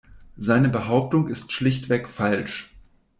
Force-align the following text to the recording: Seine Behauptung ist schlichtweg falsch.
Seine 0.35 0.67
Behauptung 0.69 1.27
ist 1.27 1.51
schlichtweg 1.51 2.09
falsch. 2.09 2.75